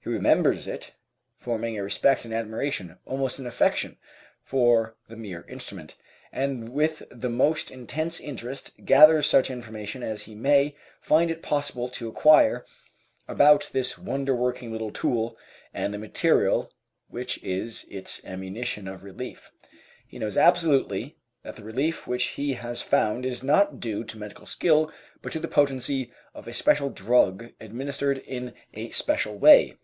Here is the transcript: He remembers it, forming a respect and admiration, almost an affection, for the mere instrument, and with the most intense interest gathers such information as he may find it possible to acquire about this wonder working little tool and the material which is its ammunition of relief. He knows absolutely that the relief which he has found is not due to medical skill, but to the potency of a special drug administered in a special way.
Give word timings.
He 0.00 0.12
remembers 0.12 0.68
it, 0.68 0.92
forming 1.40 1.76
a 1.76 1.82
respect 1.82 2.24
and 2.24 2.32
admiration, 2.32 2.96
almost 3.06 3.40
an 3.40 3.46
affection, 3.48 3.98
for 4.44 4.94
the 5.08 5.16
mere 5.16 5.44
instrument, 5.48 5.96
and 6.30 6.68
with 6.68 7.02
the 7.10 7.28
most 7.28 7.72
intense 7.72 8.20
interest 8.20 8.84
gathers 8.84 9.26
such 9.26 9.50
information 9.50 10.04
as 10.04 10.22
he 10.22 10.36
may 10.36 10.76
find 11.00 11.28
it 11.28 11.42
possible 11.42 11.88
to 11.88 12.06
acquire 12.06 12.64
about 13.26 13.68
this 13.72 13.98
wonder 13.98 14.32
working 14.32 14.70
little 14.70 14.92
tool 14.92 15.36
and 15.74 15.92
the 15.92 15.98
material 15.98 16.70
which 17.08 17.42
is 17.42 17.84
its 17.90 18.24
ammunition 18.24 18.86
of 18.86 19.02
relief. 19.02 19.50
He 20.06 20.20
knows 20.20 20.36
absolutely 20.36 21.18
that 21.42 21.56
the 21.56 21.64
relief 21.64 22.06
which 22.06 22.26
he 22.36 22.52
has 22.52 22.80
found 22.80 23.26
is 23.26 23.42
not 23.42 23.80
due 23.80 24.04
to 24.04 24.18
medical 24.18 24.46
skill, 24.46 24.92
but 25.20 25.32
to 25.32 25.40
the 25.40 25.48
potency 25.48 26.12
of 26.32 26.46
a 26.46 26.54
special 26.54 26.90
drug 26.90 27.50
administered 27.60 28.18
in 28.18 28.54
a 28.72 28.90
special 28.92 29.36
way. 29.36 29.74